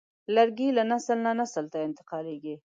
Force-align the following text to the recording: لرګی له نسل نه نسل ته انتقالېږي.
لرګی 0.35 0.69
له 0.77 0.83
نسل 0.91 1.17
نه 1.25 1.31
نسل 1.39 1.65
ته 1.73 1.77
انتقالېږي. 1.87 2.55